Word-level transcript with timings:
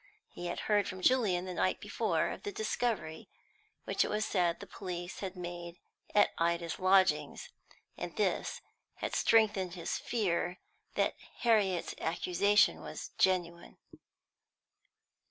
He 0.31 0.47
had 0.47 0.61
heard 0.61 0.87
from 0.87 1.03
Julian 1.03 1.45
the 1.45 1.53
night 1.53 1.79
before 1.79 2.29
of 2.29 2.41
the 2.41 2.51
discovery 2.51 3.29
which 3.83 4.03
it 4.03 4.09
was 4.09 4.25
said 4.25 4.59
the 4.59 4.65
police 4.65 5.19
had 5.19 5.35
made 5.35 5.77
at 6.15 6.31
Ida's 6.39 6.79
lodgings, 6.79 7.51
and 7.97 8.15
this 8.17 8.61
had 8.95 9.15
strengthened 9.15 9.75
his 9.75 9.99
fear 9.99 10.57
that 10.95 11.13
Harriet's 11.41 11.93
accusation 11.99 12.81
was 12.81 13.11
genuine. 13.19 13.77